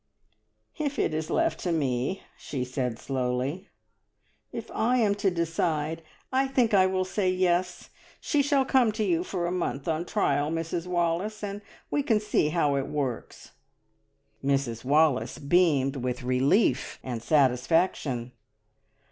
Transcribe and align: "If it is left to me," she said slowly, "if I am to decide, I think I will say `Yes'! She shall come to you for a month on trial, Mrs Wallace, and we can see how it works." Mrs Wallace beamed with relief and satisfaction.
"If 0.79 0.97
it 0.97 1.13
is 1.13 1.29
left 1.29 1.59
to 1.59 1.71
me," 1.71 2.23
she 2.35 2.65
said 2.65 2.97
slowly, 2.97 3.69
"if 4.51 4.71
I 4.71 4.97
am 4.97 5.13
to 5.13 5.29
decide, 5.29 6.01
I 6.31 6.47
think 6.47 6.73
I 6.73 6.87
will 6.87 7.05
say 7.05 7.31
`Yes'! 7.37 7.89
She 8.19 8.41
shall 8.41 8.65
come 8.65 8.91
to 8.93 9.03
you 9.03 9.23
for 9.23 9.45
a 9.45 9.51
month 9.51 9.87
on 9.87 10.05
trial, 10.07 10.49
Mrs 10.49 10.87
Wallace, 10.87 11.43
and 11.43 11.61
we 11.91 12.01
can 12.01 12.19
see 12.19 12.49
how 12.49 12.77
it 12.77 12.87
works." 12.87 13.51
Mrs 14.43 14.83
Wallace 14.83 15.37
beamed 15.37 15.97
with 15.97 16.23
relief 16.23 16.97
and 17.03 17.21
satisfaction. 17.21 18.31